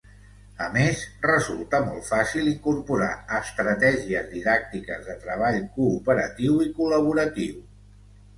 A 0.67 0.67
més, 0.75 1.01
resulta 1.25 1.81
molt 1.89 2.07
fàcil 2.07 2.49
incorporar 2.51 3.09
estratègies 3.41 4.33
didàctiques 4.33 5.05
de 5.11 5.17
treball 5.27 5.61
cooperatiu 5.77 6.59
i 6.67 6.73
col·laboratiu. 6.81 7.63